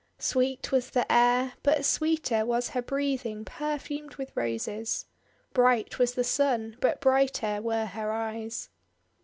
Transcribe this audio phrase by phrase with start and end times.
[0.17, 5.05] Sweet was the air, but sweeter was her breathing per fumed with Roses.
[5.53, 8.69] Bright was the Sun, but brighter were her eyes.